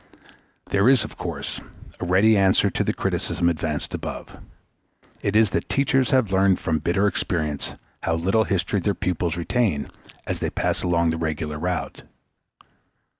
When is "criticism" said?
2.91-3.47